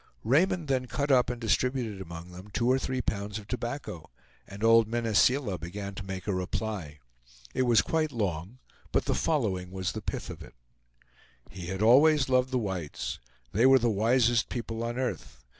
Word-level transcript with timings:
Raymond 0.23 0.67
then 0.67 0.87
cut 0.87 1.11
up 1.11 1.29
and 1.29 1.39
distributed 1.39 2.01
among 2.01 2.31
them 2.31 2.49
two 2.51 2.67
or 2.67 2.79
three 2.79 3.03
pounds 3.03 3.37
of 3.37 3.47
tobacco, 3.47 4.09
and 4.47 4.63
old 4.63 4.87
Mene 4.87 5.13
Seela 5.13 5.59
began 5.59 5.93
to 5.93 6.01
make 6.03 6.25
a 6.25 6.33
reply. 6.33 6.97
It 7.53 7.67
was 7.69 7.83
quite 7.83 8.11
long, 8.11 8.57
but 8.91 9.05
the 9.05 9.13
following 9.13 9.69
was 9.69 9.91
the 9.91 10.01
pith 10.01 10.31
of 10.31 10.41
it: 10.41 10.55
"He 11.51 11.67
had 11.67 11.83
always 11.83 12.29
loved 12.29 12.49
the 12.49 12.57
whites. 12.57 13.19
They 13.51 13.67
were 13.67 13.77
the 13.77 13.91
wisest 13.91 14.49
people 14.49 14.83
on 14.83 14.97
earth. 14.97 15.43